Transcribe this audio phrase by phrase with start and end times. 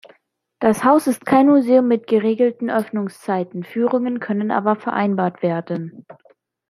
[0.59, 6.07] Das Haus ist kein Museum mit geregelten Öffnungszeiten, Führungen können aber vereinbart werden.